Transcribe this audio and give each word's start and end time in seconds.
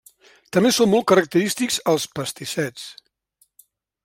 També 0.55 0.71
són 0.77 0.89
molt 0.93 1.07
característics 1.11 1.79
els 1.93 2.09
pastissets. 2.17 2.89